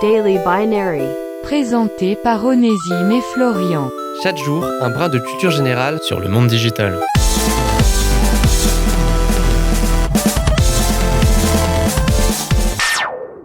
[0.00, 1.02] Daily Binary.
[1.42, 3.90] Présenté par Onésime et Florian.
[4.22, 7.00] Chaque jour, un brin de culture générale sur le monde digital.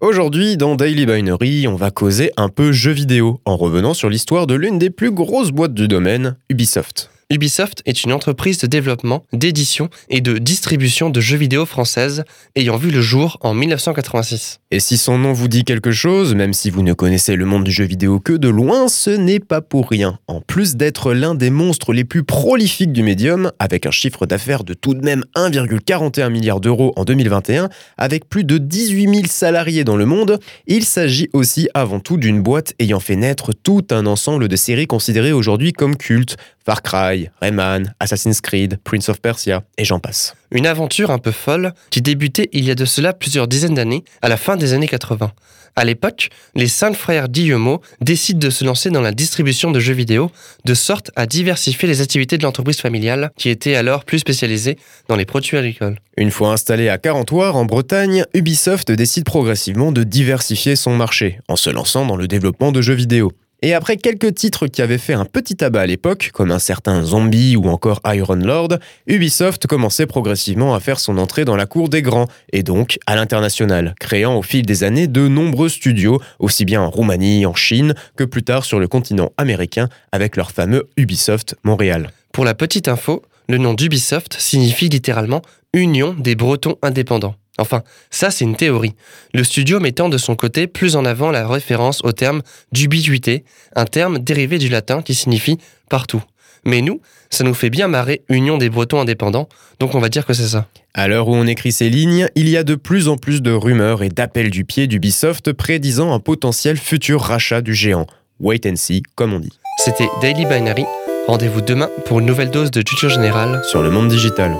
[0.00, 4.48] Aujourd'hui, dans Daily Binary, on va causer un peu jeux vidéo en revenant sur l'histoire
[4.48, 7.10] de l'une des plus grosses boîtes du domaine, Ubisoft.
[7.32, 12.24] Ubisoft est une entreprise de développement, d'édition et de distribution de jeux vidéo française
[12.56, 14.58] ayant vu le jour en 1986.
[14.72, 17.62] Et si son nom vous dit quelque chose, même si vous ne connaissez le monde
[17.62, 20.18] du jeu vidéo que de loin, ce n'est pas pour rien.
[20.26, 24.64] En plus d'être l'un des monstres les plus prolifiques du médium, avec un chiffre d'affaires
[24.64, 29.84] de tout de même 1,41 milliard d'euros en 2021, avec plus de 18 000 salariés
[29.84, 34.06] dans le monde, il s'agit aussi avant tout d'une boîte ayant fait naître tout un
[34.06, 36.36] ensemble de séries considérées aujourd'hui comme cultes,
[36.70, 40.36] Far Cry, Rayman, Assassin's Creed, Prince of Persia, et j'en passe.
[40.52, 44.04] Une aventure un peu folle qui débutait il y a de cela plusieurs dizaines d'années,
[44.22, 45.32] à la fin des années 80.
[45.74, 49.94] À l'époque, les cinq frères Guillemot décident de se lancer dans la distribution de jeux
[49.94, 50.30] vidéo,
[50.64, 55.16] de sorte à diversifier les activités de l'entreprise familiale, qui était alors plus spécialisée dans
[55.16, 55.98] les produits agricoles.
[56.16, 61.56] Une fois installé à Carentoire, en Bretagne, Ubisoft décide progressivement de diversifier son marché, en
[61.56, 63.32] se lançant dans le développement de jeux vidéo.
[63.62, 67.02] Et après quelques titres qui avaient fait un petit tabac à l'époque, comme un certain
[67.02, 71.90] Zombie ou encore Iron Lord, Ubisoft commençait progressivement à faire son entrée dans la cour
[71.90, 76.64] des grands, et donc à l'international, créant au fil des années de nombreux studios, aussi
[76.64, 80.88] bien en Roumanie, en Chine, que plus tard sur le continent américain, avec leur fameux
[80.96, 82.12] Ubisoft Montréal.
[82.32, 85.42] Pour la petite info, le nom d'Ubisoft signifie littéralement
[85.74, 87.34] Union des Bretons indépendants.
[87.58, 88.94] Enfin, ça c'est une théorie.
[89.34, 93.44] Le studio mettant de son côté plus en avant la référence au terme d'ubiquité,
[93.76, 96.22] un terme dérivé du latin qui signifie partout.
[96.64, 100.26] Mais nous, ça nous fait bien marrer Union des Bretons indépendants, donc on va dire
[100.26, 100.66] que c'est ça.
[100.92, 103.52] À l'heure où on écrit ces lignes, il y a de plus en plus de
[103.52, 108.06] rumeurs et d'appels du pied d'Ubisoft prédisant un potentiel futur rachat du géant.
[108.40, 109.52] Wait and see, comme on dit.
[109.78, 110.84] C'était Daily Binary.
[111.26, 114.56] Rendez-vous demain pour une nouvelle dose de culture générale sur le monde digital.